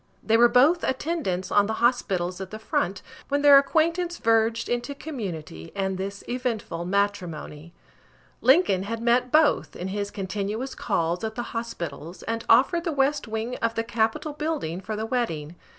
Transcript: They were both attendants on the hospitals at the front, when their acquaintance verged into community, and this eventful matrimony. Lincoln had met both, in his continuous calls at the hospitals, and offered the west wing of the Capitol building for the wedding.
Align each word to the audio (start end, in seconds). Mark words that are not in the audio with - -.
They 0.23 0.35
were 0.35 0.49
both 0.49 0.83
attendants 0.83 1.51
on 1.51 1.67
the 1.67 1.73
hospitals 1.75 2.41
at 2.41 2.49
the 2.49 2.57
front, 2.57 3.03
when 3.29 3.43
their 3.43 3.59
acquaintance 3.59 4.17
verged 4.17 4.67
into 4.67 4.95
community, 4.95 5.71
and 5.75 5.95
this 5.99 6.23
eventful 6.27 6.85
matrimony. 6.85 7.71
Lincoln 8.41 8.81
had 8.81 8.99
met 8.99 9.31
both, 9.31 9.75
in 9.75 9.89
his 9.89 10.09
continuous 10.09 10.73
calls 10.73 11.23
at 11.23 11.35
the 11.35 11.43
hospitals, 11.53 12.23
and 12.23 12.43
offered 12.49 12.83
the 12.83 12.91
west 12.91 13.27
wing 13.27 13.57
of 13.57 13.75
the 13.75 13.83
Capitol 13.83 14.33
building 14.33 14.81
for 14.81 14.95
the 14.95 15.05
wedding. 15.05 15.55